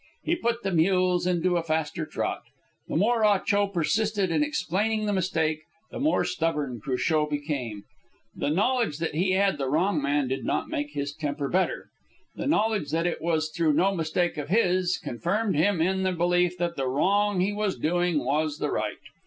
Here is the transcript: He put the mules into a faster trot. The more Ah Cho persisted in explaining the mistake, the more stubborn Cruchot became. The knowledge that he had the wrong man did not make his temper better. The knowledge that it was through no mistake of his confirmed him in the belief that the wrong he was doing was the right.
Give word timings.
He 0.23 0.35
put 0.35 0.63
the 0.63 0.71
mules 0.71 1.27
into 1.27 1.57
a 1.57 1.61
faster 1.61 2.07
trot. 2.07 2.41
The 2.87 2.95
more 2.95 3.23
Ah 3.23 3.37
Cho 3.37 3.67
persisted 3.67 4.31
in 4.31 4.41
explaining 4.41 5.05
the 5.05 5.13
mistake, 5.13 5.59
the 5.91 5.99
more 5.99 6.25
stubborn 6.25 6.81
Cruchot 6.83 7.29
became. 7.29 7.83
The 8.35 8.49
knowledge 8.49 8.97
that 8.97 9.13
he 9.13 9.33
had 9.33 9.59
the 9.59 9.69
wrong 9.69 10.01
man 10.01 10.27
did 10.27 10.43
not 10.43 10.69
make 10.69 10.93
his 10.93 11.13
temper 11.13 11.49
better. 11.49 11.91
The 12.35 12.47
knowledge 12.47 12.89
that 12.89 13.05
it 13.05 13.21
was 13.21 13.51
through 13.51 13.73
no 13.73 13.93
mistake 13.93 14.37
of 14.37 14.49
his 14.49 14.97
confirmed 14.97 15.55
him 15.55 15.79
in 15.79 16.01
the 16.01 16.13
belief 16.13 16.57
that 16.57 16.77
the 16.77 16.87
wrong 16.87 17.39
he 17.39 17.53
was 17.53 17.77
doing 17.77 18.25
was 18.25 18.57
the 18.57 18.71
right. 18.71 18.97